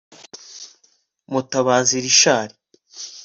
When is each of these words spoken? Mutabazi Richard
Mutabazi 1.31 1.95
Richard 2.05 2.51